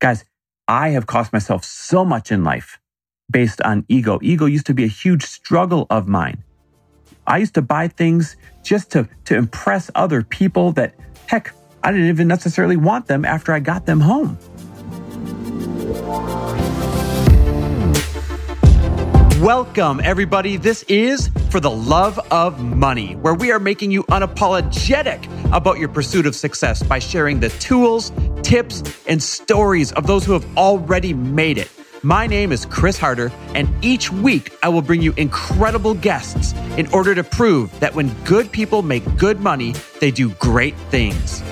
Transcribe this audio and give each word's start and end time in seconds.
Guys, 0.00 0.24
I 0.66 0.88
have 0.90 1.06
cost 1.06 1.30
myself 1.30 1.62
so 1.62 2.06
much 2.06 2.32
in 2.32 2.42
life 2.42 2.80
based 3.30 3.60
on 3.60 3.84
ego. 3.86 4.18
Ego 4.22 4.46
used 4.46 4.64
to 4.64 4.72
be 4.72 4.84
a 4.84 4.86
huge 4.86 5.24
struggle 5.24 5.86
of 5.90 6.08
mine. 6.08 6.42
I 7.26 7.36
used 7.36 7.52
to 7.56 7.62
buy 7.62 7.88
things 7.88 8.36
just 8.64 8.90
to, 8.92 9.06
to 9.26 9.36
impress 9.36 9.90
other 9.94 10.22
people 10.22 10.72
that, 10.72 10.94
heck, 11.26 11.52
I 11.82 11.92
didn't 11.92 12.06
even 12.06 12.28
necessarily 12.28 12.78
want 12.78 13.08
them 13.08 13.26
after 13.26 13.52
I 13.52 13.60
got 13.60 13.84
them 13.84 14.00
home. 14.00 14.38
Welcome, 19.40 20.00
everybody. 20.04 20.58
This 20.58 20.82
is 20.82 21.30
For 21.48 21.60
the 21.60 21.70
Love 21.70 22.18
of 22.30 22.62
Money, 22.62 23.16
where 23.16 23.32
we 23.32 23.50
are 23.52 23.58
making 23.58 23.90
you 23.90 24.02
unapologetic 24.04 25.26
about 25.50 25.78
your 25.78 25.88
pursuit 25.88 26.26
of 26.26 26.36
success 26.36 26.82
by 26.82 26.98
sharing 26.98 27.40
the 27.40 27.48
tools, 27.48 28.10
tips, 28.42 28.82
and 29.06 29.22
stories 29.22 29.92
of 29.92 30.06
those 30.06 30.24
who 30.24 30.32
have 30.32 30.46
already 30.56 31.12
made 31.14 31.58
it. 31.58 31.70
My 32.02 32.26
name 32.26 32.50
is 32.50 32.64
Chris 32.64 32.98
Harder, 32.98 33.30
and 33.54 33.68
each 33.84 34.10
week 34.10 34.56
I 34.62 34.70
will 34.70 34.82
bring 34.82 35.02
you 35.02 35.12
incredible 35.18 35.94
guests 35.94 36.54
in 36.78 36.86
order 36.94 37.14
to 37.14 37.22
prove 37.22 37.78
that 37.80 37.94
when 37.94 38.08
good 38.24 38.50
people 38.50 38.82
make 38.82 39.04
good 39.16 39.40
money, 39.40 39.74
they 40.00 40.10
do 40.10 40.30
great 40.36 40.74
things. 40.90 41.42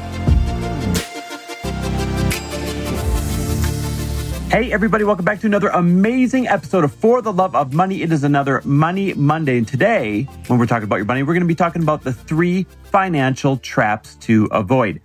Hey, 4.51 4.73
everybody, 4.73 5.05
welcome 5.05 5.27
back 5.27 5.41
to 5.41 5.47
another 5.47 5.69
amazing 5.69 6.49
episode 6.49 6.83
of 6.83 6.95
For 6.95 7.21
the 7.21 7.31
Love 7.31 7.55
of 7.55 7.75
Money. 7.75 8.01
It 8.01 8.11
is 8.11 8.25
another 8.25 8.63
Money 8.65 9.13
Monday. 9.13 9.59
And 9.59 9.69
today, 9.69 10.23
when 10.47 10.59
we're 10.59 10.65
talking 10.65 10.85
about 10.85 10.97
your 10.97 11.05
money, 11.05 11.23
we're 11.23 11.35
going 11.35 11.43
to 11.43 11.47
be 11.47 11.55
talking 11.55 11.83
about 11.83 12.03
the 12.03 12.15
three 12.15 12.67
financial 12.85 13.59
traps 13.59 14.15
to 14.23 14.49
avoid. 14.51 15.03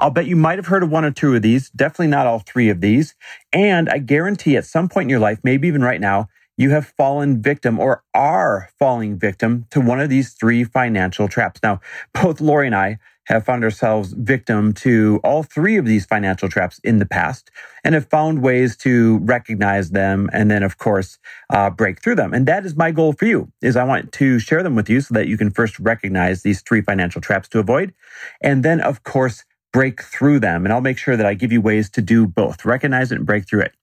I'll 0.00 0.10
bet 0.10 0.26
you 0.26 0.36
might 0.36 0.58
have 0.58 0.66
heard 0.66 0.82
of 0.82 0.90
one 0.90 1.04
or 1.04 1.10
two 1.10 1.34
of 1.34 1.42
these, 1.42 1.70
definitely 1.70 2.08
not 2.08 2.26
all 2.26 2.40
three 2.40 2.68
of 2.68 2.80
these. 2.80 3.14
And 3.52 3.88
I 3.88 3.98
guarantee 3.98 4.56
at 4.56 4.66
some 4.66 4.88
point 4.88 5.06
in 5.06 5.10
your 5.10 5.20
life, 5.20 5.38
maybe 5.42 5.68
even 5.68 5.82
right 5.82 6.00
now, 6.00 6.28
you 6.56 6.70
have 6.70 6.86
fallen 6.96 7.42
victim 7.42 7.80
or 7.80 8.04
are 8.14 8.70
falling 8.78 9.18
victim 9.18 9.66
to 9.70 9.80
one 9.80 10.00
of 10.00 10.08
these 10.08 10.32
three 10.34 10.64
financial 10.64 11.28
traps. 11.28 11.60
Now, 11.62 11.80
both 12.14 12.40
Lori 12.40 12.66
and 12.66 12.76
I 12.76 12.98
have 13.26 13.44
found 13.44 13.64
ourselves 13.64 14.12
victim 14.12 14.72
to 14.72 15.20
all 15.24 15.42
three 15.42 15.76
of 15.76 15.86
these 15.86 16.04
financial 16.04 16.48
traps 16.48 16.78
in 16.84 16.98
the 16.98 17.06
past 17.06 17.50
and 17.82 17.94
have 17.94 18.08
found 18.08 18.42
ways 18.42 18.76
to 18.76 19.18
recognize 19.18 19.90
them 19.90 20.28
and 20.32 20.50
then 20.50 20.62
of 20.62 20.78
course 20.78 21.18
uh, 21.50 21.70
break 21.70 22.02
through 22.02 22.14
them 22.14 22.34
and 22.34 22.46
that 22.46 22.66
is 22.66 22.76
my 22.76 22.90
goal 22.90 23.12
for 23.14 23.24
you 23.24 23.50
is 23.62 23.76
i 23.76 23.84
want 23.84 24.12
to 24.12 24.38
share 24.38 24.62
them 24.62 24.74
with 24.74 24.90
you 24.90 25.00
so 25.00 25.14
that 25.14 25.26
you 25.26 25.38
can 25.38 25.50
first 25.50 25.78
recognize 25.80 26.42
these 26.42 26.60
three 26.62 26.82
financial 26.82 27.20
traps 27.20 27.48
to 27.48 27.58
avoid 27.58 27.94
and 28.42 28.62
then 28.62 28.80
of 28.80 29.02
course 29.04 29.44
break 29.74 30.02
through 30.04 30.40
them. 30.40 30.64
And 30.64 30.72
i'll 30.72 30.82
make 30.82 30.98
sure 30.98 31.18
that 31.18 31.26
i 31.26 31.34
give 31.34 31.52
you 31.52 31.60
ways 31.60 31.90
to 31.92 32.02
do 32.02 32.26
both. 32.28 32.64
Recognize 32.64 33.12
it 33.12 33.16
and 33.16 33.26
break 33.26 33.48
through 33.48 33.62
it. 33.62 33.74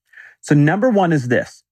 So 0.42 0.56
number 0.56 0.90
one 0.90 1.14
is 1.14 1.30
this. 1.30 1.64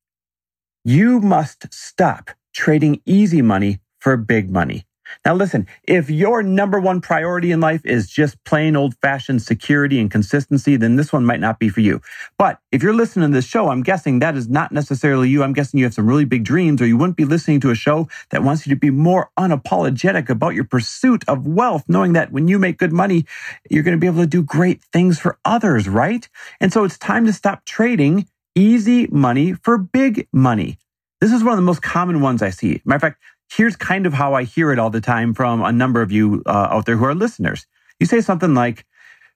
You 0.86 1.22
must 1.22 1.74
stop 1.74 2.32
trading 2.54 3.02
easy 3.08 3.42
money 3.42 3.80
for 4.00 4.18
big 4.18 4.52
money 4.52 4.86
now, 5.26 5.34
listen, 5.34 5.68
if 5.84 6.10
your 6.10 6.44
number 6.44 6.80
one 6.80 7.02
priority 7.02 7.52
in 7.52 7.60
life 7.60 7.86
is 7.86 8.10
just 8.10 8.42
plain 8.44 8.76
old 8.76 8.96
fashioned 9.02 9.42
security 9.42 10.00
and 10.00 10.10
consistency, 10.10 10.76
then 10.76 10.96
this 10.96 11.12
one 11.12 11.26
might 11.26 11.40
not 11.40 11.60
be 11.60 11.70
for 11.70 11.82
you. 11.82 12.02
But 12.38 12.60
if 12.72 12.82
you're 12.82 12.94
listening 12.94 13.30
to 13.30 13.36
this 13.36 13.46
show, 13.46 13.70
I'm 13.70 13.84
guessing 13.84 14.20
that 14.20 14.36
is 14.36 14.48
not 14.48 14.72
necessarily 14.72 15.30
you. 15.30 15.44
I'm 15.44 15.54
guessing 15.54 15.78
you 15.78 15.86
have 15.86 15.94
some 15.94 16.08
really 16.08 16.26
big 16.26 16.44
dreams, 16.44 16.82
or 16.82 16.88
you 16.88 16.98
wouldn't 16.98 17.18
be 17.18 17.26
listening 17.26 17.60
to 17.62 17.72
a 17.72 17.76
show 17.76 18.08
that 18.30 18.44
wants 18.44 18.66
you 18.66 18.74
to 18.74 18.80
be 18.80 18.90
more 18.90 19.30
unapologetic 19.38 20.30
about 20.30 20.56
your 20.56 20.64
pursuit 20.64 21.24
of 21.28 21.46
wealth, 21.48 21.84
knowing 21.88 22.14
that 22.14 22.32
when 22.32 22.48
you 22.48 22.60
make 22.60 22.78
good 22.78 22.94
money, 22.94 23.26
you're 23.70 23.84
going 23.84 23.98
to 23.98 24.02
be 24.02 24.08
able 24.08 24.22
to 24.22 24.28
do 24.28 24.44
great 24.44 24.82
things 24.94 25.20
for 25.20 25.38
others, 25.46 25.90
right? 25.90 26.30
And 26.62 26.72
so 26.72 26.84
it's 26.84 26.98
time 26.98 27.26
to 27.26 27.34
stop 27.34 27.66
trading 27.66 28.28
easy 28.56 29.08
money 29.08 29.54
for 29.54 29.78
big 29.78 30.28
money. 30.34 30.78
This 31.22 31.34
is 31.34 31.44
one 31.44 31.54
of 31.54 31.58
the 31.58 31.64
most 31.64 31.82
common 31.82 32.22
ones 32.22 32.42
I 32.42 32.50
see. 32.50 32.82
Matter 32.86 32.96
of 32.96 33.02
fact, 33.02 33.22
here's 33.50 33.76
kind 33.76 34.06
of 34.06 34.14
how 34.14 34.34
I 34.34 34.44
hear 34.44 34.72
it 34.72 34.80
all 34.80 34.90
the 34.90 35.02
time 35.02 35.34
from 35.34 35.64
a 35.64 35.72
number 35.72 36.02
of 36.02 36.12
you 36.12 36.44
uh, 36.46 36.68
out 36.72 36.86
there 36.86 36.98
who 36.98 37.06
are 37.06 37.16
listeners. 37.16 37.66
You 38.00 38.06
say 38.06 38.22
something 38.22 38.54
like, 38.54 38.86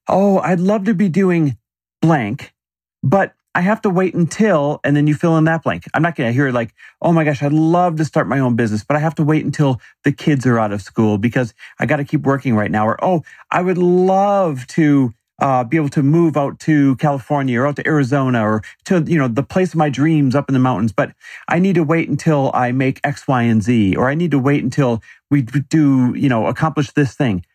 Oh, 0.07 0.39
I'd 0.39 0.59
love 0.59 0.85
to 0.85 0.93
be 0.93 1.09
doing 1.09 1.57
blank, 2.01 2.53
but 3.01 3.33
I 3.55 3.61
have 3.61 3.81
to 3.83 3.89
wait 3.89 4.15
until, 4.15 4.79
and 4.83 4.95
then 4.95 5.07
you 5.07 5.13
fill 5.13 5.37
in 5.37 5.45
that 5.45 5.63
blank. 5.63 5.85
I'm 5.93 6.01
not 6.01 6.15
going 6.15 6.27
to 6.27 6.33
hear 6.33 6.51
like, 6.51 6.73
Oh 7.01 7.11
my 7.11 7.23
gosh, 7.23 7.41
I'd 7.41 7.53
love 7.53 7.97
to 7.97 8.05
start 8.05 8.27
my 8.27 8.39
own 8.39 8.55
business, 8.55 8.83
but 8.83 8.97
I 8.97 8.99
have 8.99 9.15
to 9.15 9.23
wait 9.23 9.45
until 9.45 9.79
the 10.03 10.11
kids 10.11 10.45
are 10.45 10.59
out 10.59 10.71
of 10.73 10.81
school 10.81 11.17
because 11.17 11.53
I 11.79 11.85
got 11.85 11.97
to 11.97 12.05
keep 12.05 12.21
working 12.21 12.55
right 12.55 12.71
now. 12.71 12.87
Or, 12.87 13.03
Oh, 13.03 13.23
I 13.51 13.61
would 13.61 13.77
love 13.77 14.67
to 14.67 15.13
uh, 15.41 15.63
be 15.63 15.77
able 15.77 15.89
to 15.89 16.03
move 16.03 16.37
out 16.37 16.59
to 16.59 16.95
California 16.97 17.59
or 17.59 17.67
out 17.67 17.75
to 17.75 17.87
Arizona 17.87 18.45
or 18.45 18.61
to, 18.85 19.03
you 19.07 19.17
know, 19.17 19.27
the 19.27 19.43
place 19.43 19.69
of 19.69 19.75
my 19.75 19.89
dreams 19.89 20.35
up 20.35 20.49
in 20.49 20.53
the 20.53 20.59
mountains. 20.59 20.91
But 20.91 21.13
I 21.47 21.59
need 21.59 21.75
to 21.75 21.83
wait 21.83 22.07
until 22.07 22.51
I 22.53 22.71
make 22.71 22.99
X, 23.03 23.27
Y, 23.27 23.41
and 23.43 23.61
Z, 23.61 23.95
or 23.95 24.09
I 24.09 24.15
need 24.15 24.31
to 24.31 24.39
wait 24.39 24.63
until 24.63 25.01
we 25.31 25.41
do, 25.41 26.13
you 26.15 26.29
know, 26.29 26.47
accomplish 26.47 26.91
this 26.91 27.15
thing. 27.15 27.45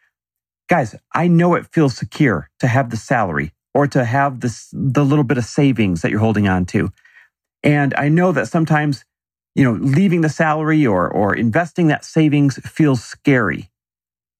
Guys, 0.68 0.94
I 1.14 1.28
know 1.28 1.54
it 1.54 1.66
feels 1.72 1.96
secure 1.96 2.50
to 2.58 2.66
have 2.66 2.90
the 2.90 2.96
salary 2.96 3.52
or 3.74 3.86
to 3.86 4.04
have 4.04 4.40
this, 4.40 4.68
the 4.72 5.04
little 5.04 5.24
bit 5.24 5.38
of 5.38 5.44
savings 5.44 6.02
that 6.02 6.10
you're 6.10 6.20
holding 6.20 6.48
on 6.48 6.66
to. 6.66 6.90
And 7.62 7.94
I 7.94 8.08
know 8.08 8.32
that 8.32 8.48
sometimes, 8.48 9.04
you 9.54 9.64
know, 9.64 9.72
leaving 9.72 10.20
the 10.20 10.28
salary 10.28 10.86
or, 10.86 11.08
or 11.08 11.34
investing 11.34 11.86
that 11.88 12.04
savings 12.04 12.58
feels 12.58 13.02
scary. 13.02 13.70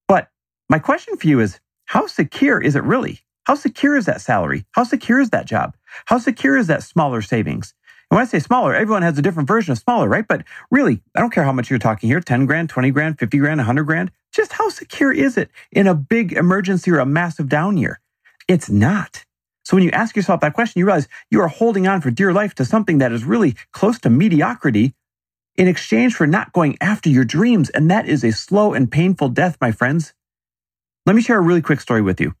But 0.07 0.29
my 0.69 0.77
question 0.77 1.17
for 1.17 1.25
you 1.25 1.39
is, 1.39 1.59
how 1.85 2.05
secure 2.05 2.61
is 2.61 2.75
it 2.75 2.83
really? 2.83 3.21
How 3.49 3.55
secure 3.55 3.97
is 3.97 4.05
that 4.05 4.21
salary? 4.21 4.63
How 4.73 4.83
secure 4.83 5.19
is 5.19 5.31
that 5.31 5.47
job? 5.47 5.75
How 6.05 6.19
secure 6.19 6.55
is 6.55 6.67
that 6.67 6.83
smaller 6.83 7.19
savings? 7.19 7.73
And 8.11 8.17
when 8.17 8.21
I 8.21 8.29
say 8.29 8.37
smaller, 8.37 8.75
everyone 8.75 9.01
has 9.01 9.17
a 9.17 9.23
different 9.23 9.47
version 9.47 9.71
of 9.71 9.79
smaller, 9.79 10.07
right? 10.07 10.27
But 10.27 10.43
really, 10.69 11.01
I 11.15 11.19
don't 11.19 11.33
care 11.33 11.45
how 11.45 11.51
much 11.51 11.67
you're 11.67 11.79
talking 11.79 12.09
here 12.11 12.19
10 12.19 12.45
grand, 12.45 12.69
20 12.69 12.91
grand, 12.91 13.17
50 13.17 13.39
grand, 13.39 13.57
100 13.57 13.85
grand. 13.85 14.11
Just 14.31 14.53
how 14.53 14.69
secure 14.69 15.11
is 15.11 15.35
it 15.35 15.49
in 15.71 15.87
a 15.87 15.95
big 15.95 16.33
emergency 16.33 16.91
or 16.91 16.99
a 16.99 17.07
massive 17.07 17.49
down 17.49 17.75
year? 17.77 17.99
It's 18.47 18.69
not. 18.69 19.25
So 19.65 19.75
when 19.75 19.83
you 19.83 19.89
ask 19.89 20.15
yourself 20.15 20.41
that 20.41 20.53
question, 20.53 20.77
you 20.77 20.85
realize 20.85 21.07
you 21.31 21.41
are 21.41 21.47
holding 21.47 21.87
on 21.87 22.01
for 22.01 22.11
dear 22.11 22.31
life 22.31 22.53
to 22.53 22.65
something 22.65 22.99
that 22.99 23.11
is 23.11 23.23
really 23.23 23.55
close 23.73 23.97
to 24.01 24.11
mediocrity 24.11 24.93
in 25.55 25.67
exchange 25.67 26.13
for 26.13 26.27
not 26.27 26.53
going 26.53 26.77
after 26.81 27.09
your 27.09 27.25
dreams. 27.25 27.71
And 27.71 27.89
that 27.89 28.07
is 28.07 28.23
a 28.23 28.31
slow 28.31 28.75
and 28.75 28.91
painful 28.91 29.29
death, 29.29 29.57
my 29.59 29.71
friends. 29.71 30.13
Let 31.07 31.15
me 31.15 31.23
share 31.23 31.39
a 31.39 31.41
really 31.41 31.63
quick 31.63 31.81
story 31.81 32.03
with 32.03 32.21
you. 32.21 32.35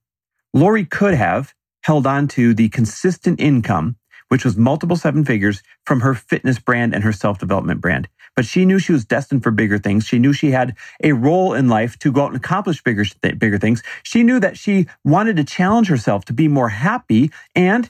Lori 0.53 0.85
could 0.85 1.13
have 1.13 1.53
held 1.83 2.05
on 2.07 2.27
to 2.29 2.53
the 2.53 2.69
consistent 2.69 3.39
income, 3.39 3.95
which 4.29 4.45
was 4.45 4.57
multiple 4.57 4.95
seven 4.95 5.23
figures 5.25 5.61
from 5.85 6.01
her 6.01 6.13
fitness 6.13 6.59
brand 6.59 6.93
and 6.93 7.03
her 7.03 7.13
self 7.13 7.39
development 7.39 7.81
brand. 7.81 8.07
But 8.35 8.45
she 8.45 8.65
knew 8.65 8.79
she 8.79 8.93
was 8.93 9.05
destined 9.05 9.43
for 9.43 9.51
bigger 9.51 9.77
things. 9.77 10.05
She 10.05 10.19
knew 10.19 10.33
she 10.33 10.51
had 10.51 10.75
a 11.03 11.13
role 11.13 11.53
in 11.53 11.67
life 11.67 11.97
to 11.99 12.11
go 12.11 12.23
out 12.23 12.27
and 12.27 12.37
accomplish 12.37 12.81
bigger, 12.83 13.05
bigger 13.21 13.57
things. 13.57 13.83
She 14.03 14.23
knew 14.23 14.39
that 14.39 14.57
she 14.57 14.87
wanted 15.03 15.35
to 15.37 15.43
challenge 15.43 15.87
herself 15.87 16.25
to 16.25 16.33
be 16.33 16.47
more 16.47 16.69
happy. 16.69 17.31
And 17.55 17.89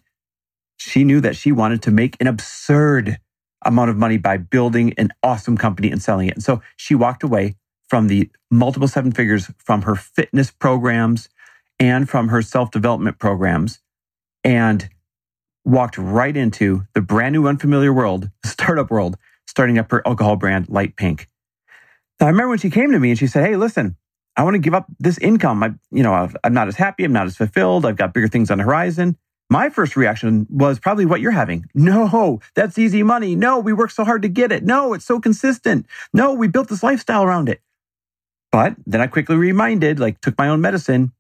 she 0.78 1.04
knew 1.04 1.22
that 1.22 1.36
she 1.36 1.52
wanted 1.52 1.82
to 1.84 1.92
make 1.92 2.16
an 2.20 2.28
absurd 2.28 3.20
amount 3.64 3.90
of 3.90 3.98
money 3.98 4.18
by 4.18 4.38
building 4.38 4.94
an 4.98 5.12
awesome 5.22 5.58
company 5.58 5.92
and 5.92 6.02
selling 6.02 6.30
it. 6.30 6.36
And 6.36 6.44
so 6.44 6.62
she 6.78 6.96
walked 6.96 7.24
away 7.24 7.56
from 7.90 8.08
the 8.08 8.30
multiple 8.50 8.88
seven 8.88 9.12
figures 9.12 9.52
from 9.58 9.82
her 9.84 9.96
fitness 9.96 10.52
programs, 10.52 11.28
and 11.80 12.10
from 12.10 12.30
her 12.30 12.42
self 12.42 12.72
development 12.72 13.20
programs 13.20 13.80
and 14.44 14.90
walked 15.66 15.98
right 15.98 16.36
into 16.36 16.84
the 16.94 17.02
brand 17.02 17.34
new 17.34 17.48
unfamiliar 17.48 17.94
world, 17.94 18.30
startup 18.46 18.90
world, 18.90 19.18
starting 19.48 19.78
up 19.78 19.92
her 19.92 20.06
alcohol 20.08 20.36
brand, 20.36 20.70
Lite 20.70 20.96
Pink. 20.96 21.28
Now, 22.20 22.28
I 22.28 22.30
remember 22.30 22.50
when 22.50 22.60
she 22.60 22.70
came 22.70 22.92
to 22.92 23.00
me 23.00 23.12
and 23.12 23.20
she 23.20 23.28
said, 23.28 23.46
Hey, 23.46 23.56
listen, 23.56 23.96
I 24.36 24.44
want 24.44 24.56
to 24.56 24.60
give 24.60 24.74
up 24.74 24.88
this 25.00 25.18
income. 25.20 25.64
I, 25.64 25.74
you 25.92 26.04
know, 26.04 26.14
i 26.14 26.30
am 26.44 26.54
not 26.54 26.68
as 26.68 26.76
happy. 26.76 27.04
I'm 27.04 27.14
not 27.14 27.28
as 27.28 27.38
fulfilled. 27.38 27.86
I've 27.86 27.98
got 27.98 28.14
bigger 28.14 28.28
things 28.28 28.52
on 28.52 28.58
the 28.58 28.64
horizon. 28.64 29.18
My 29.52 29.70
first 29.70 29.96
reaction 29.96 30.46
was 30.50 30.80
probably 30.80 31.06
what 31.06 31.22
you're 31.22 31.32
having. 31.32 31.66
No, 31.74 32.40
that's 32.56 32.78
easy 32.78 33.04
money. 33.04 33.36
No, 33.36 33.60
we 33.60 33.74
worked 33.74 33.94
so 33.94 34.04
hard 34.04 34.22
to 34.22 34.30
get 34.30 34.52
it. 34.52 34.64
No, 34.64 34.94
it's 34.94 35.06
so 35.06 35.20
consistent. 35.20 35.88
No, 36.14 36.34
we 36.34 36.48
built 36.48 36.68
this 36.68 36.84
lifestyle 36.84 37.24
around 37.24 37.50
it. 37.50 37.62
But 38.52 38.76
then 38.86 39.02
I 39.02 39.08
quickly 39.08 39.36
reminded, 39.36 40.00
like 40.00 40.22
took 40.22 40.38
my 40.38 40.50
own 40.50 40.62
medicine. 40.62 41.12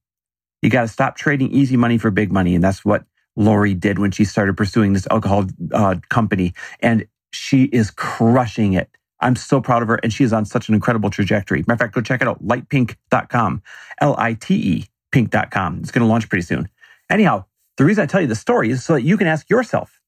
You 0.61 0.69
got 0.69 0.81
to 0.81 0.87
stop 0.87 1.15
trading 1.15 1.51
easy 1.51 1.77
money 1.77 1.97
for 1.97 2.11
big 2.11 2.31
money. 2.31 2.55
And 2.55 2.63
that's 2.63 2.83
what 2.83 3.05
Lori 3.35 3.73
did 3.73 3.99
when 3.99 4.11
she 4.11 4.25
started 4.25 4.57
pursuing 4.57 4.93
this 4.93 5.07
alcohol 5.09 5.45
uh, 5.73 5.95
company. 6.09 6.53
And 6.81 7.07
she 7.31 7.65
is 7.65 7.91
crushing 7.91 8.73
it. 8.73 8.89
I'm 9.21 9.35
so 9.35 9.61
proud 9.61 9.81
of 9.81 9.87
her. 9.89 9.95
And 9.95 10.11
she 10.13 10.23
is 10.23 10.33
on 10.33 10.45
such 10.45 10.69
an 10.69 10.75
incredible 10.75 11.09
trajectory. 11.09 11.59
Matter 11.59 11.73
of 11.73 11.79
fact, 11.79 11.95
go 11.95 12.01
check 12.01 12.21
it 12.21 12.27
out. 12.27 12.43
Litepink.com. 12.43 13.61
L-I-T-E 14.01 14.85
pink.com. 15.11 15.79
It's 15.79 15.91
going 15.91 16.05
to 16.05 16.07
launch 16.07 16.29
pretty 16.29 16.43
soon. 16.43 16.69
Anyhow, 17.09 17.45
the 17.77 17.85
reason 17.85 18.03
I 18.03 18.05
tell 18.05 18.21
you 18.21 18.27
the 18.27 18.35
story 18.35 18.69
is 18.69 18.83
so 18.83 18.93
that 18.93 19.03
you 19.03 19.17
can 19.17 19.27
ask 19.27 19.49
yourself 19.49 19.99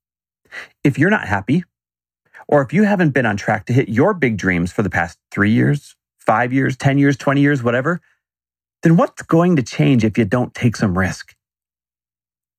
if 0.83 0.99
you're 0.99 1.09
not 1.09 1.27
happy 1.27 1.63
or 2.47 2.61
if 2.61 2.73
you 2.73 2.83
haven't 2.83 3.11
been 3.11 3.25
on 3.25 3.37
track 3.37 3.65
to 3.67 3.73
hit 3.73 3.89
your 3.89 4.13
big 4.13 4.37
dreams 4.37 4.71
for 4.71 4.83
the 4.83 4.89
past 4.89 5.17
three 5.31 5.51
years, 5.51 5.95
five 6.17 6.53
years, 6.53 6.75
10 6.77 6.97
years, 6.97 7.17
20 7.17 7.41
years, 7.41 7.63
whatever, 7.63 8.01
then 8.83 8.97
what's 8.97 9.21
going 9.21 9.55
to 9.55 9.63
change 9.63 10.03
if 10.03 10.17
you 10.17 10.25
don't 10.25 10.53
take 10.53 10.75
some 10.75 10.97
risk? 10.97 11.35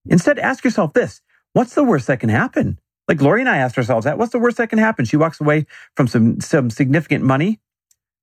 Instead, 0.06 0.38
ask 0.38 0.64
yourself 0.64 0.92
this 0.92 1.20
what's 1.52 1.74
the 1.74 1.84
worst 1.84 2.06
that 2.06 2.20
can 2.20 2.28
happen? 2.28 2.78
Like 3.08 3.20
Lori 3.20 3.40
and 3.40 3.48
I 3.48 3.58
asked 3.58 3.76
ourselves 3.76 4.04
that. 4.04 4.16
What's 4.16 4.32
the 4.32 4.38
worst 4.38 4.56
that 4.58 4.70
can 4.70 4.78
happen? 4.78 5.04
She 5.04 5.16
walks 5.16 5.40
away 5.40 5.66
from 5.96 6.06
some, 6.06 6.40
some 6.40 6.70
significant 6.70 7.24
money. 7.24 7.60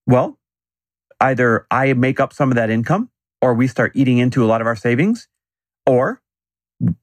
Well, 0.08 0.40
either 1.20 1.68
I 1.70 1.94
make 1.94 2.20
up 2.20 2.34
some 2.34 2.50
of 2.50 2.56
that 2.56 2.70
income 2.70 3.10
or 3.42 3.54
we 3.54 3.68
start 3.68 3.92
eating 3.94 4.18
into 4.18 4.44
a 4.44 4.48
lot 4.48 4.62
of 4.62 4.68
our 4.68 4.76
savings 4.76 5.28
or 5.86 6.22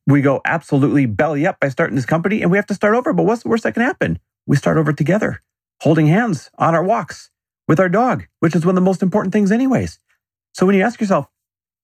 we 0.07 0.23
go 0.23 0.41
absolutely 0.45 1.07
belly 1.07 1.47
up 1.47 1.61
by 1.61 1.69
starting 1.69 1.97
this 1.97 2.07
company 2.07 2.43
and 2.43 2.51
we 2.51 2.57
have 2.59 2.67
to 2.67 2.75
start 2.75 2.95
over. 2.95 3.13
But 3.13 3.25
what's 3.25 3.43
the 3.43 3.49
worst 3.49 3.65
that 3.65 3.75
can 3.75 3.83
happen? 3.83 4.19
We 4.47 4.57
start 4.57 4.79
over 4.79 4.93
together, 4.93 5.43
holding 5.83 6.07
hands 6.07 6.51
on 6.59 6.75
our 6.75 6.83
walks 6.83 7.31
with 7.69 7.79
our 7.79 7.89
dog, 7.89 8.27
which 8.41 8.55
is 8.55 8.65
one 8.65 8.73
of 8.73 8.83
the 8.83 8.89
most 8.89 9.03
important 9.03 9.33
things, 9.33 9.53
anyways. 9.53 9.99
So 10.57 10.65
when 10.65 10.75
you 10.75 10.83
ask 10.83 10.99
yourself, 11.03 11.27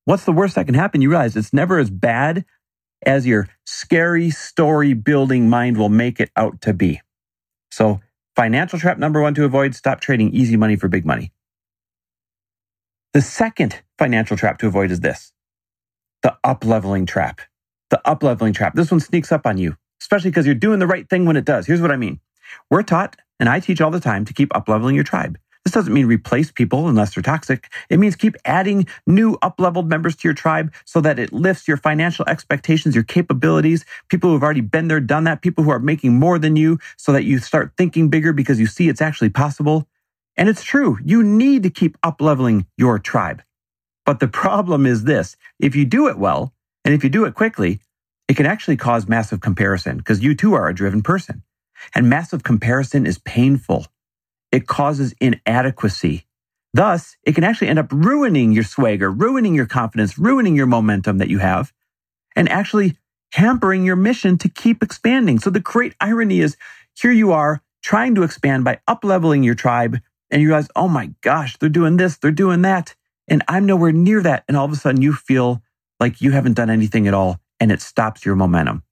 what's 0.07 0.25
the 0.25 0.33
worst 0.33 0.55
that 0.55 0.65
can 0.65 0.75
happen? 0.75 1.03
You 1.03 1.11
realize 1.11 1.37
it's 1.37 1.53
never 1.53 1.79
as 1.79 1.91
bad 1.91 2.47
as 3.05 3.27
your 3.27 3.47
scary 3.67 4.31
story 4.31 4.95
building 4.95 5.51
mind 5.51 5.77
will 5.77 5.91
make 5.91 6.21
it 6.21 6.31
out 6.37 6.63
to 6.63 6.73
be. 6.73 7.03
So, 7.71 8.01
financial 8.35 8.79
trap 8.79 8.97
number 8.97 9.21
one 9.21 9.35
to 9.35 9.45
avoid 9.45 9.75
stop 9.75 10.01
trading 10.01 10.33
easy 10.33 10.57
money 10.57 10.77
for 10.77 10.89
big 10.89 11.05
money. 11.05 11.33
The 13.13 13.21
second 13.21 13.83
financial 13.99 14.39
trap 14.39 14.59
to 14.61 14.69
avoid 14.69 14.91
is 14.91 15.01
this 15.01 15.35
the 16.23 16.35
up 16.43 16.65
leveling 16.65 17.05
trap. 17.05 17.43
The 17.91 18.01
up 18.09 18.23
leveling 18.23 18.55
trap. 18.55 18.75
This 18.75 18.91
one 18.91 19.01
sneaks 19.01 19.33
up 19.33 19.47
on 19.47 19.59
you, 19.59 19.77
especially 20.01 20.31
because 20.31 20.47
you're 20.47 20.55
doing 20.55 20.79
the 20.79 20.87
right 20.87 21.07
thing 21.11 21.27
when 21.27 21.37
it 21.37 21.45
does. 21.45 21.67
Here's 21.67 21.83
what 21.83 21.91
I 21.91 21.97
mean. 21.97 22.21
We're 22.71 22.85
taught, 22.85 23.17
and 23.39 23.51
I 23.51 23.61
teach 23.61 23.83
all 23.83 23.91
the 23.91 24.01
time, 24.01 24.25
to 24.25 24.33
keep 24.33 24.57
up 24.57 24.67
leveling 24.67 24.95
your 24.95 25.05
tribe. 25.05 25.37
This 25.65 25.73
doesn't 25.73 25.93
mean 25.93 26.07
replace 26.07 26.51
people 26.51 26.89
unless 26.89 27.15
they're 27.15 27.23
toxic. 27.23 27.73
It 27.89 28.01
means 28.01 28.17
keep 28.17 28.35
adding 28.45 28.87
new 29.07 29.39
up-leveled 29.43 29.89
members 29.89 30.17
to 30.17 30.29
your 30.29 30.35
tribe 30.35 30.73
so 30.85 31.01
that 31.01 31.21
it 31.21 31.33
lifts 31.33 31.69
your 31.69 31.77
financial 31.77 32.25
expectations, 32.29 32.95
your 32.97 33.05
capabilities, 33.05 33.85
people 34.09 34.31
who 34.31 34.35
have 34.35 34.43
already 34.43 34.61
been 34.61 34.89
there, 34.89 35.01
done 35.01 35.25
that, 35.25 35.41
people 35.41 35.63
who 35.63 35.71
are 35.71 35.79
making 35.79 36.19
more 36.19 36.39
than 36.39 36.57
you 36.57 36.79
so 36.97 37.13
that 37.13 37.25
you 37.25 37.39
start 37.39 37.75
thinking 37.77 38.09
bigger 38.09 38.33
because 38.33 38.59
you 38.59 38.67
see 38.67 38.89
it's 38.89 39.01
actually 39.01 39.31
possible. 39.31 39.87
And 40.37 40.49
it's 40.49 40.65
true. 40.65 40.99
You 41.05 41.23
need 41.23 41.63
to 41.63 41.71
keep 41.71 41.97
up-leveling 42.03 42.67
your 42.77 42.99
tribe. 42.99 43.43
But 44.05 44.19
the 44.19 44.29
problem 44.29 44.85
is 44.85 45.05
this. 45.05 45.37
If 45.61 45.77
you 45.77 45.85
do 45.85 46.09
it 46.09 46.19
well, 46.19 46.53
and 46.85 46.93
if 46.93 47.05
you 47.05 47.11
do 47.11 47.25
it 47.25 47.35
quickly, 47.35 47.79
it 48.27 48.37
can 48.37 48.47
actually 48.47 48.77
cause 48.77 49.07
massive 49.07 49.41
comparison 49.41 49.99
because 49.99 50.25
you 50.25 50.35
too 50.35 50.55
are 50.55 50.69
a 50.69 50.75
driven 50.75 51.03
person. 51.03 51.45
And 51.95 52.09
massive 52.09 52.43
comparison 52.43 53.07
is 53.07 53.19
painful 53.19 53.87
it 54.53 54.67
causes 54.67 55.15
inadequacy. 55.21 56.27
Thus, 56.75 57.17
it 57.25 57.35
can 57.35 57.45
actually 57.45 57.69
end 57.69 57.79
up 57.79 57.91
ruining 57.91 58.53
your 58.53 58.65
swagger, 58.65 59.11
ruining 59.11 59.55
your 59.55 59.67
confidence, 59.67 60.19
ruining 60.19 60.55
your 60.55 60.67
momentum 60.67 61.19
that 61.19 61.29
you 61.29 61.39
have, 61.39 61.73
and 62.37 62.49
actually 62.49 62.97
hampering 63.33 63.85
your 63.85 63.97
mission 63.97 64.39
to 64.39 64.49
keep 64.49 64.83
expanding. 64.83 65.39
So 65.39 65.51
the 65.51 65.61
great 65.61 65.95
irony 66.01 66.41
is 66.41 66.57
here 66.95 67.11
you 67.13 67.33
are 67.33 67.63
trying 67.83 68.15
to 68.15 68.23
expand 68.23 68.65
by 68.65 68.79
upleveling 68.89 69.45
your 69.45 69.55
tribe, 69.55 69.99
and 70.31 70.41
you 70.41 70.49
realize, 70.49 70.69
oh 70.77 70.89
my 70.89 71.11
gosh, 71.21 71.57
they're 71.59 71.69
doing 71.69 71.97
this, 71.97 72.17
they're 72.17 72.31
doing 72.31 72.63
that, 72.63 72.95
and 73.29 73.43
I'm 73.49 73.67
nowhere 73.67 73.93
near 73.93 74.23
that. 74.23 74.45
And 74.49 74.57
all 74.57 74.65
of 74.65 74.73
a 74.73 74.77
sudden 74.77 75.03
you 75.03 75.13
feel 75.13 75.63
like 75.99 76.21
you 76.21 76.31
haven't 76.31 76.55
done 76.55 76.71
anything 76.71 77.09
at 77.09 77.15
all, 77.15 77.41
and 77.59 77.73
it 77.73 77.81
stops 77.81 78.25
your 78.25 78.37
momentum. 78.37 78.83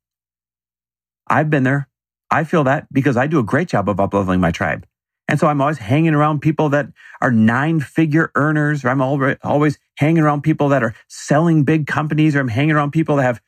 I've 1.28 1.48
been 1.48 1.62
there. 1.62 1.88
I 2.30 2.44
feel 2.44 2.64
that 2.64 2.92
because 2.92 3.16
I 3.16 3.26
do 3.26 3.38
a 3.38 3.44
great 3.44 3.68
job 3.68 3.88
of 3.88 3.96
upleveling 3.96 4.40
my 4.40 4.50
tribe. 4.50 4.86
And 5.30 5.38
so 5.38 5.46
I'm 5.46 5.60
always 5.60 5.78
hanging 5.78 6.12
around 6.12 6.40
people 6.40 6.68
that 6.70 6.88
are 7.20 7.30
nine 7.30 7.78
figure 7.78 8.32
earners, 8.34 8.84
or 8.84 8.88
I'm 8.88 9.00
always 9.00 9.78
hanging 9.96 10.24
around 10.24 10.42
people 10.42 10.68
that 10.70 10.82
are 10.82 10.92
selling 11.06 11.62
big 11.62 11.86
companies, 11.86 12.34
or 12.34 12.40
I'm 12.40 12.48
hanging 12.48 12.72
around 12.72 12.90
people 12.90 13.14
that 13.16 13.22
have, 13.22 13.40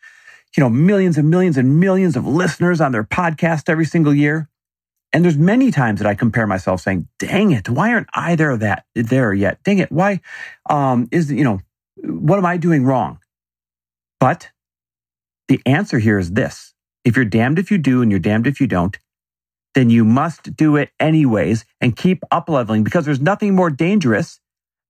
you 0.57 0.63
know, 0.63 0.71
millions 0.71 1.19
and 1.19 1.29
millions 1.29 1.57
and 1.59 1.81
millions 1.81 2.15
of 2.15 2.25
listeners 2.25 2.81
on 2.81 2.93
their 2.93 3.03
podcast 3.03 3.69
every 3.69 3.85
single 3.85 4.15
year. 4.15 4.49
And 5.13 5.25
there's 5.25 5.37
many 5.37 5.73
times 5.73 5.99
that 5.99 6.07
I 6.07 6.15
compare 6.15 6.47
myself 6.47 6.81
saying, 6.81 7.09
dang 7.19 7.51
it, 7.51 7.69
why 7.69 7.93
aren't 7.93 8.09
I 8.15 8.37
there 8.37 8.57
that 8.57 8.87
there 8.95 9.35
yet? 9.35 9.59
Dang 9.65 9.79
it, 9.79 9.91
why 9.91 10.21
um, 10.71 11.09
is, 11.11 11.33
you 11.33 11.43
know, 11.43 11.61
what 11.97 12.39
am 12.39 12.47
I 12.47 12.59
doing 12.59 12.85
wrong? 12.85 13.19
But 14.21 14.51
the 15.49 15.61
answer 15.67 15.99
here 15.99 16.19
is 16.19 16.33
this. 16.33 16.75
If 17.05 17.17
you're 17.17 17.25
damned 17.25 17.59
if 17.59 17.73
you 17.73 17.79
do 17.79 18.03
and 18.03 18.11
you're 18.11 18.21
damned 18.21 18.47
if 18.47 18.61
you 18.61 18.69
don't, 18.69 18.97
then 19.75 19.91
you 19.91 20.05
must 20.05 20.57
do 20.57 20.77
it 20.77 20.91
anyways 21.01 21.65
and 21.81 21.97
keep 21.97 22.23
up 22.31 22.49
leveling 22.49 22.85
because 22.85 23.05
there's 23.05 23.21
nothing 23.21 23.55
more 23.55 23.71
dangerous 23.71 24.41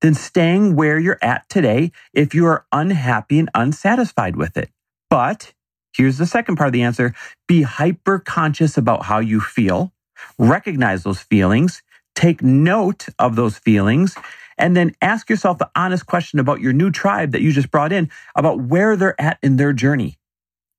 than 0.00 0.14
staying 0.14 0.74
where 0.76 0.98
you're 0.98 1.18
at 1.22 1.48
today 1.48 1.92
if 2.12 2.34
you 2.34 2.46
are 2.46 2.66
unhappy 2.72 3.38
and 3.38 3.50
unsatisfied 3.54 4.36
with 4.36 4.56
it. 4.56 4.70
But 5.08 5.52
here's 5.96 6.18
the 6.18 6.26
second 6.26 6.56
part 6.56 6.68
of 6.68 6.72
the 6.72 6.82
answer 6.82 7.14
be 7.46 7.62
hyper 7.62 8.18
conscious 8.18 8.76
about 8.76 9.04
how 9.04 9.20
you 9.20 9.40
feel, 9.40 9.92
recognize 10.38 11.04
those 11.04 11.20
feelings, 11.20 11.82
take 12.14 12.42
note 12.42 13.06
of 13.18 13.36
those 13.36 13.58
feelings, 13.58 14.16
and 14.58 14.76
then 14.76 14.94
ask 15.00 15.30
yourself 15.30 15.58
the 15.58 15.70
honest 15.76 16.06
question 16.06 16.38
about 16.38 16.60
your 16.60 16.72
new 16.72 16.90
tribe 16.90 17.32
that 17.32 17.42
you 17.42 17.52
just 17.52 17.70
brought 17.70 17.92
in 17.92 18.10
about 18.36 18.60
where 18.60 18.96
they're 18.96 19.20
at 19.20 19.38
in 19.42 19.56
their 19.56 19.72
journey. 19.72 20.18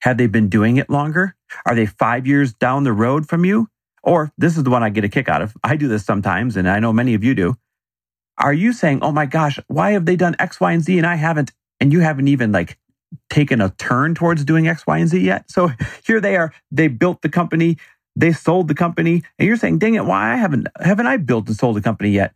Have 0.01 0.17
they 0.17 0.27
been 0.27 0.49
doing 0.49 0.77
it 0.77 0.89
longer? 0.89 1.35
Are 1.65 1.75
they 1.75 1.85
five 1.85 2.27
years 2.27 2.53
down 2.53 2.83
the 2.83 2.93
road 2.93 3.27
from 3.27 3.45
you? 3.45 3.69
Or 4.03 4.31
this 4.37 4.57
is 4.57 4.63
the 4.63 4.69
one 4.69 4.83
I 4.83 4.89
get 4.89 5.03
a 5.03 5.09
kick 5.09 5.29
out 5.29 5.41
of. 5.41 5.55
I 5.63 5.75
do 5.75 5.87
this 5.87 6.05
sometimes, 6.05 6.57
and 6.57 6.69
I 6.69 6.79
know 6.79 6.93
many 6.93 7.13
of 7.13 7.23
you 7.23 7.33
do. 7.33 7.55
Are 8.37 8.53
you 8.53 8.73
saying, 8.73 8.99
oh 9.01 9.11
my 9.11 9.25
gosh, 9.25 9.59
why 9.67 9.91
have 9.91 10.05
they 10.05 10.15
done 10.15 10.35
X, 10.39 10.59
Y, 10.59 10.71
and 10.71 10.83
Z 10.83 10.97
and 10.97 11.07
I 11.07 11.15
haven't, 11.15 11.51
and 11.79 11.93
you 11.93 12.01
haven't 12.01 12.27
even 12.27 12.51
like 12.51 12.77
taken 13.29 13.61
a 13.61 13.69
turn 13.69 14.15
towards 14.15 14.43
doing 14.43 14.67
X, 14.67 14.85
Y, 14.85 14.97
and 14.97 15.07
Z 15.09 15.19
yet? 15.19 15.49
So 15.49 15.71
here 16.05 16.19
they 16.19 16.35
are. 16.35 16.53
They 16.71 16.87
built 16.87 17.21
the 17.21 17.29
company, 17.29 17.77
they 18.15 18.33
sold 18.33 18.67
the 18.67 18.75
company, 18.75 19.23
and 19.39 19.47
you're 19.47 19.57
saying, 19.57 19.79
dang 19.79 19.95
it, 19.95 20.05
why 20.05 20.35
haven't 20.35 20.67
haven't 20.81 21.07
I 21.07 21.17
built 21.17 21.47
and 21.47 21.55
sold 21.55 21.77
a 21.77 21.81
company 21.81 22.09
yet? 22.09 22.33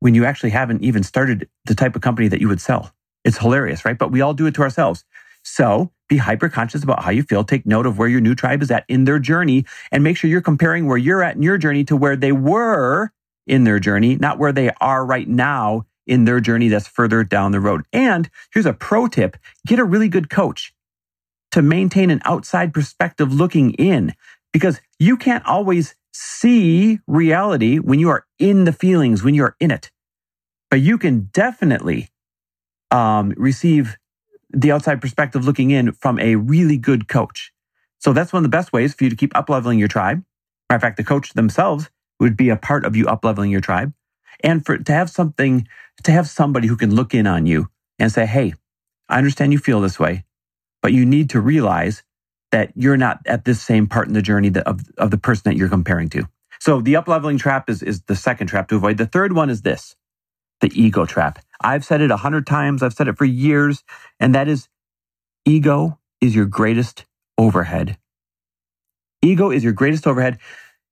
When 0.00 0.14
you 0.14 0.24
actually 0.24 0.50
haven't 0.50 0.82
even 0.82 1.02
started 1.02 1.48
the 1.66 1.74
type 1.74 1.94
of 1.94 2.02
company 2.02 2.28
that 2.28 2.40
you 2.40 2.48
would 2.48 2.60
sell. 2.60 2.92
It's 3.24 3.38
hilarious, 3.38 3.84
right? 3.84 3.98
But 3.98 4.10
we 4.10 4.20
all 4.20 4.34
do 4.34 4.46
it 4.46 4.54
to 4.54 4.62
ourselves. 4.62 5.04
So 5.44 5.92
be 6.12 6.18
hyper 6.18 6.50
conscious 6.50 6.82
about 6.82 7.02
how 7.02 7.10
you 7.10 7.22
feel. 7.22 7.42
Take 7.42 7.64
note 7.64 7.86
of 7.86 7.98
where 7.98 8.08
your 8.08 8.20
new 8.20 8.34
tribe 8.34 8.62
is 8.62 8.70
at 8.70 8.84
in 8.86 9.04
their 9.04 9.18
journey 9.18 9.64
and 9.90 10.04
make 10.04 10.18
sure 10.18 10.28
you're 10.28 10.42
comparing 10.42 10.86
where 10.86 10.98
you're 10.98 11.22
at 11.22 11.36
in 11.36 11.42
your 11.42 11.56
journey 11.56 11.84
to 11.84 11.96
where 11.96 12.16
they 12.16 12.32
were 12.32 13.10
in 13.46 13.64
their 13.64 13.78
journey, 13.78 14.16
not 14.16 14.38
where 14.38 14.52
they 14.52 14.70
are 14.80 15.06
right 15.06 15.26
now 15.26 15.86
in 16.06 16.26
their 16.26 16.38
journey 16.38 16.68
that's 16.68 16.86
further 16.86 17.24
down 17.24 17.52
the 17.52 17.60
road. 17.60 17.82
And 17.94 18.28
here's 18.52 18.66
a 18.66 18.74
pro 18.74 19.06
tip. 19.06 19.38
Get 19.66 19.78
a 19.78 19.84
really 19.84 20.08
good 20.08 20.28
coach 20.28 20.74
to 21.52 21.62
maintain 21.62 22.10
an 22.10 22.20
outside 22.26 22.74
perspective 22.74 23.32
looking 23.32 23.72
in 23.72 24.14
because 24.52 24.80
you 24.98 25.16
can't 25.16 25.46
always 25.46 25.94
see 26.12 26.98
reality 27.06 27.78
when 27.78 27.98
you 27.98 28.10
are 28.10 28.26
in 28.38 28.64
the 28.64 28.72
feelings, 28.72 29.22
when 29.22 29.34
you're 29.34 29.56
in 29.60 29.70
it. 29.70 29.90
But 30.70 30.80
you 30.80 30.98
can 30.98 31.30
definitely 31.32 32.10
um, 32.90 33.32
receive 33.38 33.96
the 34.52 34.72
outside 34.72 35.00
perspective 35.00 35.44
looking 35.44 35.70
in 35.70 35.92
from 35.92 36.18
a 36.18 36.36
really 36.36 36.76
good 36.76 37.08
coach. 37.08 37.52
So 37.98 38.12
that's 38.12 38.32
one 38.32 38.44
of 38.44 38.50
the 38.50 38.56
best 38.56 38.72
ways 38.72 38.94
for 38.94 39.04
you 39.04 39.10
to 39.10 39.16
keep 39.16 39.36
up 39.36 39.48
leveling 39.48 39.78
your 39.78 39.88
tribe. 39.88 40.24
Matter 40.68 40.76
of 40.76 40.82
fact, 40.82 40.96
the 40.96 41.04
coach 41.04 41.32
themselves 41.34 41.90
would 42.20 42.36
be 42.36 42.48
a 42.48 42.56
part 42.56 42.84
of 42.84 42.96
you 42.96 43.06
up 43.06 43.24
leveling 43.24 43.50
your 43.50 43.60
tribe. 43.60 43.92
And 44.42 44.64
for 44.64 44.78
to 44.78 44.92
have 44.92 45.10
something, 45.10 45.68
to 46.02 46.12
have 46.12 46.28
somebody 46.28 46.66
who 46.66 46.76
can 46.76 46.94
look 46.94 47.14
in 47.14 47.26
on 47.26 47.46
you 47.46 47.68
and 47.98 48.10
say, 48.10 48.26
Hey, 48.26 48.54
I 49.08 49.18
understand 49.18 49.52
you 49.52 49.58
feel 49.58 49.80
this 49.80 50.00
way, 50.00 50.24
but 50.80 50.92
you 50.92 51.04
need 51.04 51.30
to 51.30 51.40
realize 51.40 52.02
that 52.50 52.72
you're 52.74 52.96
not 52.96 53.20
at 53.26 53.44
this 53.44 53.62
same 53.62 53.86
part 53.86 54.08
in 54.08 54.14
the 54.14 54.22
journey 54.22 54.52
of, 54.66 54.80
of 54.98 55.10
the 55.10 55.18
person 55.18 55.42
that 55.46 55.56
you're 55.56 55.68
comparing 55.68 56.08
to. 56.10 56.28
So 56.60 56.80
the 56.80 56.96
up 56.96 57.08
leveling 57.08 57.38
trap 57.38 57.68
is, 57.68 57.82
is 57.82 58.02
the 58.02 58.14
second 58.14 58.46
trap 58.46 58.68
to 58.68 58.76
avoid. 58.76 58.98
The 58.98 59.06
third 59.06 59.32
one 59.32 59.50
is 59.50 59.62
this, 59.62 59.96
the 60.62 60.72
ego 60.80 61.06
trap. 61.06 61.40
I've 61.62 61.84
said 61.86 62.02
it 62.02 62.12
a 62.12 62.18
hundred 62.18 62.46
times. 62.48 62.82
I've 62.82 62.94
said 62.94 63.08
it 63.08 63.18
for 63.18 63.26
years. 63.26 63.84
And 64.20 64.34
that 64.34 64.48
is 64.48 64.68
ego 65.46 65.98
is 66.20 66.34
your 66.36 66.46
greatest 66.46 67.06
overhead. 67.38 67.98
Ego 69.22 69.50
is 69.50 69.64
your 69.64 69.74
greatest 69.74 70.06
overhead. 70.06 70.38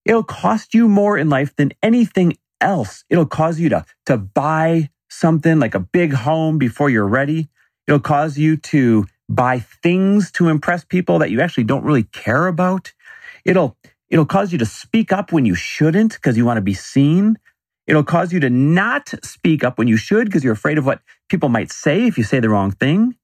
It'll 0.05 0.25
cost 0.25 0.75
you 0.75 0.89
more 0.89 1.19
in 1.19 1.29
life 1.29 1.55
than 1.57 1.73
anything 1.83 2.37
else. 2.61 3.05
It'll 3.11 3.27
cause 3.27 3.61
you 3.61 3.69
to, 3.71 3.85
to 4.07 4.19
buy 4.19 4.91
something 5.11 5.61
like 5.61 5.75
a 5.75 5.81
big 5.81 6.13
home 6.13 6.59
before 6.59 6.91
you're 6.91 7.09
ready. 7.09 7.49
It'll 7.87 8.01
cause 8.01 8.39
you 8.39 8.57
to 8.59 9.07
buy 9.29 9.61
things 9.61 10.31
to 10.33 10.49
impress 10.49 10.85
people 10.85 11.19
that 11.21 11.31
you 11.31 11.41
actually 11.41 11.65
don't 11.65 11.85
really 11.85 12.05
care 12.05 12.47
about. 12.49 12.93
It'll, 13.45 13.77
it'll 14.09 14.27
cause 14.27 14.53
you 14.53 14.59
to 14.59 14.67
speak 14.67 15.13
up 15.13 15.33
when 15.33 15.47
you 15.47 15.55
shouldn't 15.55 16.15
because 16.15 16.37
you 16.37 16.45
want 16.45 16.59
to 16.59 16.63
be 16.63 16.75
seen. 16.75 17.39
It'll 17.91 18.05
cause 18.05 18.33
you 18.33 18.39
to 18.39 18.51
not 18.51 19.13
speak 19.25 19.65
up 19.65 19.77
when 19.77 19.89
you 19.89 19.97
should 19.97 20.27
because 20.27 20.45
you're 20.45 20.53
afraid 20.53 20.79
of 20.79 20.87
what 20.87 21.01
people 21.29 21.49
might 21.49 21.73
say 21.73 22.07
if 22.07 22.17
you 22.17 22.23
say 22.23 22.39
the 22.39 22.49
wrong 22.49 22.71
thing. 22.71 23.17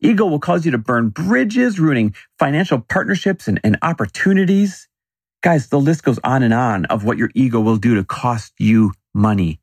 Ego 0.00 0.24
will 0.24 0.38
cause 0.38 0.64
you 0.64 0.72
to 0.72 0.78
burn 0.78 1.10
bridges, 1.10 1.78
ruining 1.78 2.14
financial 2.38 2.80
partnerships 2.80 3.48
and, 3.48 3.60
and 3.62 3.76
opportunities. 3.82 4.88
Guys, 5.42 5.68
the 5.68 5.78
list 5.78 6.04
goes 6.04 6.18
on 6.24 6.42
and 6.42 6.54
on 6.54 6.86
of 6.86 7.04
what 7.04 7.18
your 7.18 7.30
ego 7.34 7.60
will 7.60 7.76
do 7.76 7.96
to 7.96 8.02
cost 8.02 8.54
you 8.58 8.94
money. 9.12 9.60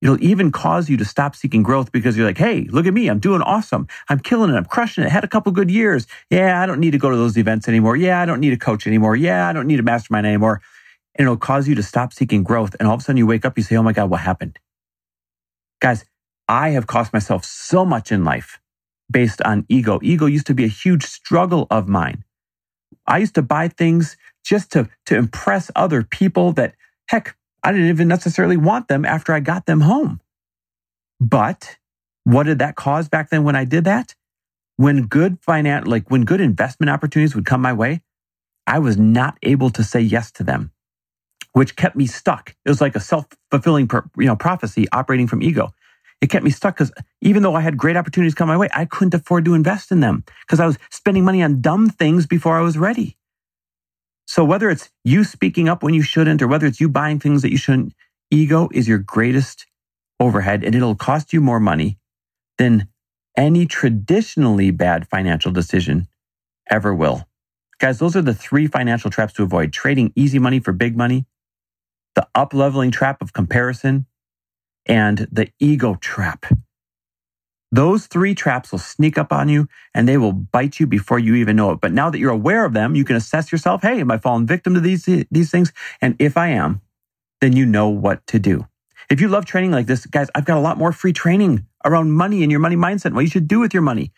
It'll 0.00 0.22
even 0.24 0.52
cause 0.52 0.88
you 0.88 0.96
to 0.96 1.04
stop 1.04 1.36
seeking 1.36 1.62
growth 1.62 1.92
because 1.92 2.16
you're 2.16 2.26
like, 2.26 2.38
hey, 2.38 2.66
look 2.70 2.86
at 2.86 2.94
me. 2.94 3.08
I'm 3.08 3.20
doing 3.20 3.42
awesome. 3.42 3.86
I'm 4.08 4.20
killing 4.20 4.50
it. 4.50 4.56
I'm 4.56 4.64
crushing 4.64 5.04
it. 5.04 5.10
Had 5.10 5.22
a 5.22 5.28
couple 5.28 5.52
good 5.52 5.70
years. 5.70 6.06
Yeah, 6.30 6.62
I 6.62 6.66
don't 6.66 6.80
need 6.80 6.90
to 6.92 6.98
go 6.98 7.10
to 7.10 7.16
those 7.16 7.36
events 7.36 7.68
anymore. 7.68 7.94
Yeah, 7.96 8.20
I 8.22 8.24
don't 8.24 8.40
need 8.40 8.54
a 8.54 8.58
coach 8.58 8.86
anymore. 8.86 9.16
Yeah, 9.16 9.48
I 9.48 9.52
don't 9.52 9.66
need 9.66 9.80
a 9.80 9.84
mastermind 9.84 10.26
anymore. 10.26 10.62
And 11.14 11.26
it'll 11.26 11.36
cause 11.36 11.68
you 11.68 11.74
to 11.74 11.82
stop 11.82 12.12
seeking 12.12 12.42
growth. 12.42 12.74
And 12.78 12.88
all 12.88 12.94
of 12.94 13.00
a 13.00 13.02
sudden 13.04 13.18
you 13.18 13.26
wake 13.26 13.44
up, 13.44 13.58
you 13.58 13.64
say, 13.64 13.76
oh 13.76 13.82
my 13.82 13.92
God, 13.92 14.10
what 14.10 14.20
happened? 14.20 14.58
Guys, 15.80 16.04
I 16.48 16.70
have 16.70 16.86
cost 16.86 17.12
myself 17.12 17.44
so 17.44 17.84
much 17.84 18.12
in 18.12 18.24
life 18.24 18.60
based 19.10 19.42
on 19.42 19.66
ego. 19.68 19.98
Ego 20.02 20.26
used 20.26 20.46
to 20.46 20.54
be 20.54 20.64
a 20.64 20.68
huge 20.68 21.04
struggle 21.04 21.66
of 21.70 21.88
mine. 21.88 22.24
I 23.06 23.18
used 23.18 23.34
to 23.34 23.42
buy 23.42 23.68
things 23.68 24.16
just 24.44 24.72
to, 24.72 24.88
to 25.06 25.16
impress 25.16 25.70
other 25.76 26.02
people 26.02 26.52
that, 26.52 26.74
heck, 27.08 27.36
I 27.62 27.72
didn't 27.72 27.88
even 27.88 28.08
necessarily 28.08 28.56
want 28.56 28.88
them 28.88 29.04
after 29.04 29.32
I 29.32 29.40
got 29.40 29.66
them 29.66 29.80
home. 29.82 30.20
But 31.20 31.76
what 32.24 32.44
did 32.44 32.58
that 32.60 32.76
cause 32.76 33.08
back 33.08 33.30
then 33.30 33.44
when 33.44 33.56
I 33.56 33.64
did 33.64 33.84
that? 33.84 34.14
When 34.76 35.06
good 35.06 35.38
finance, 35.40 35.86
like 35.86 36.10
when 36.10 36.24
good 36.24 36.40
investment 36.40 36.90
opportunities 36.90 37.34
would 37.34 37.46
come 37.46 37.60
my 37.60 37.72
way, 37.72 38.02
I 38.66 38.78
was 38.78 38.96
not 38.96 39.38
able 39.42 39.70
to 39.70 39.84
say 39.84 40.00
yes 40.00 40.30
to 40.32 40.44
them, 40.44 40.72
which 41.52 41.76
kept 41.76 41.96
me 41.96 42.06
stuck. 42.06 42.54
It 42.64 42.68
was 42.68 42.80
like 42.80 42.96
a 42.96 43.00
self-fulfilling, 43.00 43.90
you 44.18 44.26
know, 44.26 44.36
prophecy 44.36 44.86
operating 44.92 45.26
from 45.26 45.42
ego. 45.42 45.74
It 46.20 46.30
kept 46.30 46.44
me 46.44 46.50
stuck 46.50 46.76
because 46.76 46.92
even 47.20 47.42
though 47.42 47.54
I 47.54 47.60
had 47.60 47.76
great 47.76 47.96
opportunities 47.96 48.34
come 48.34 48.48
my 48.48 48.56
way, 48.56 48.68
I 48.74 48.84
couldn't 48.84 49.14
afford 49.14 49.44
to 49.44 49.54
invest 49.54 49.90
in 49.90 50.00
them 50.00 50.24
because 50.46 50.60
I 50.60 50.66
was 50.66 50.78
spending 50.90 51.24
money 51.24 51.42
on 51.42 51.60
dumb 51.60 51.90
things 51.90 52.26
before 52.26 52.56
I 52.56 52.62
was 52.62 52.78
ready. 52.78 53.16
So 54.26 54.44
whether 54.44 54.70
it's 54.70 54.90
you 55.04 55.24
speaking 55.24 55.68
up 55.68 55.82
when 55.82 55.94
you 55.94 56.02
shouldn't, 56.02 56.40
or 56.40 56.48
whether 56.48 56.66
it's 56.66 56.80
you 56.80 56.88
buying 56.88 57.18
things 57.18 57.42
that 57.42 57.50
you 57.50 57.58
shouldn't, 57.58 57.92
ego 58.30 58.68
is 58.72 58.88
your 58.88 58.98
greatest 58.98 59.66
overhead 60.20 60.62
and 60.64 60.74
it'll 60.74 60.94
cost 60.94 61.32
you 61.32 61.40
more 61.40 61.60
money 61.60 61.98
than 62.56 62.88
any 63.36 63.66
traditionally 63.66 64.70
bad 64.70 65.08
financial 65.08 65.50
decision 65.50 66.06
ever 66.70 66.94
will. 66.94 67.26
Guys, 67.78 67.98
those 67.98 68.14
are 68.14 68.22
the 68.22 68.34
three 68.34 68.68
financial 68.68 69.10
traps 69.10 69.32
to 69.34 69.42
avoid 69.42 69.72
trading 69.72 70.12
easy 70.14 70.38
money 70.38 70.60
for 70.60 70.72
big 70.72 70.96
money, 70.96 71.26
the 72.14 72.26
up 72.34 72.54
leveling 72.54 72.90
trap 72.90 73.22
of 73.22 73.32
comparison, 73.32 74.06
and 74.86 75.28
the 75.30 75.50
ego 75.58 75.96
trap. 76.00 76.46
Those 77.70 78.06
three 78.06 78.34
traps 78.34 78.70
will 78.70 78.78
sneak 78.78 79.16
up 79.16 79.32
on 79.32 79.48
you 79.48 79.66
and 79.94 80.06
they 80.06 80.18
will 80.18 80.32
bite 80.32 80.78
you 80.78 80.86
before 80.86 81.18
you 81.18 81.34
even 81.36 81.56
know 81.56 81.70
it. 81.70 81.80
But 81.80 81.92
now 81.92 82.10
that 82.10 82.18
you're 82.18 82.30
aware 82.30 82.66
of 82.66 82.74
them, 82.74 82.94
you 82.94 83.04
can 83.04 83.16
assess 83.16 83.50
yourself. 83.50 83.80
Hey, 83.80 84.00
am 84.00 84.10
I 84.10 84.18
falling 84.18 84.46
victim 84.46 84.74
to 84.74 84.80
these, 84.80 85.08
these 85.30 85.50
things? 85.50 85.72
And 86.02 86.14
if 86.18 86.36
I 86.36 86.48
am, 86.48 86.82
then 87.40 87.56
you 87.56 87.64
know 87.64 87.88
what 87.88 88.26
to 88.26 88.38
do. 88.38 88.66
If 89.08 89.22
you 89.22 89.28
love 89.28 89.46
training 89.46 89.70
like 89.70 89.86
this, 89.86 90.04
guys, 90.04 90.28
I've 90.34 90.44
got 90.44 90.58
a 90.58 90.60
lot 90.60 90.76
more 90.76 90.92
free 90.92 91.14
training 91.14 91.66
around 91.84 92.12
money 92.12 92.42
and 92.42 92.50
your 92.50 92.60
money 92.60 92.76
mindset, 92.76 93.14
what 93.14 93.22
you 93.22 93.30
should 93.30 93.48
do 93.48 93.58
with 93.60 93.72
your 93.72 93.82
money. 93.82 94.12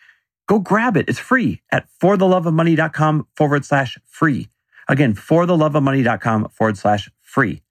Go 0.47 0.59
grab 0.59 0.97
it. 0.97 1.05
It's 1.07 1.17
free 1.17 1.61
at 1.71 1.87
fortheloveofmoney.com 2.01 3.27
forward 3.35 3.65
slash 3.65 3.97
free. 4.05 4.49
Again, 4.87 5.15
fortheloveofmoney.com 5.15 6.49
forward 6.49 6.77
slash 6.77 7.09
free. 7.21 7.61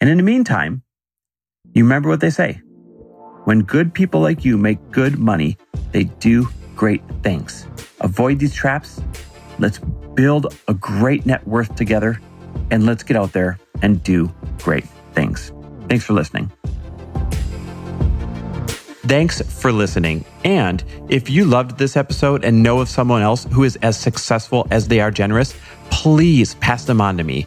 And 0.00 0.08
in 0.08 0.16
the 0.16 0.22
meantime, 0.22 0.82
you 1.72 1.82
remember 1.82 2.08
what 2.08 2.20
they 2.20 2.30
say. 2.30 2.60
When 3.44 3.60
good 3.60 3.92
people 3.92 4.20
like 4.20 4.44
you 4.44 4.56
make 4.56 4.78
good 4.90 5.18
money, 5.18 5.56
they 5.92 6.04
do 6.04 6.48
great 6.76 7.02
things. 7.22 7.66
Avoid 8.00 8.38
these 8.38 8.54
traps. 8.54 9.00
Let's 9.58 9.78
build 10.14 10.54
a 10.68 10.74
great 10.74 11.26
net 11.26 11.46
worth 11.46 11.74
together 11.74 12.20
and 12.70 12.86
let's 12.86 13.02
get 13.02 13.16
out 13.16 13.32
there 13.32 13.58
and 13.82 14.02
do 14.02 14.32
great 14.58 14.84
things. 15.14 15.52
Thanks 15.88 16.04
for 16.04 16.12
listening. 16.12 16.52
Thanks 19.08 19.40
for 19.40 19.72
listening. 19.72 20.24
And 20.44 20.84
if 21.08 21.30
you 21.30 21.44
loved 21.44 21.78
this 21.78 21.96
episode 21.96 22.44
and 22.44 22.62
know 22.62 22.80
of 22.80 22.88
someone 22.88 23.22
else 23.22 23.46
who 23.52 23.64
is 23.64 23.76
as 23.76 23.98
successful 23.98 24.68
as 24.70 24.86
they 24.86 25.00
are 25.00 25.10
generous, 25.10 25.54
please 25.90 26.54
pass 26.56 26.84
them 26.84 27.00
on 27.00 27.16
to 27.16 27.24
me. 27.24 27.46